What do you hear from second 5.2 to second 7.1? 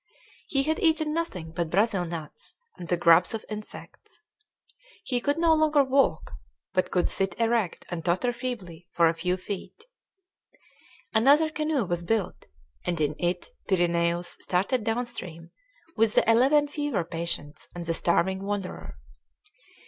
could no longer walk, but could